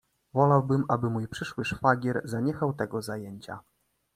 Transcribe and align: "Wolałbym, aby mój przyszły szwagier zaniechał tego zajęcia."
"Wolałbym, 0.33 0.83
aby 0.89 1.09
mój 1.09 1.27
przyszły 1.27 1.65
szwagier 1.65 2.21
zaniechał 2.23 2.73
tego 2.73 3.01
zajęcia." 3.01 3.59